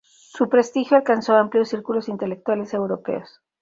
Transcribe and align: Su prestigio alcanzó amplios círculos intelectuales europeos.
Su 0.33 0.49
prestigio 0.49 0.97
alcanzó 0.97 1.35
amplios 1.35 1.69
círculos 1.69 2.09
intelectuales 2.09 2.73
europeos. 2.73 3.43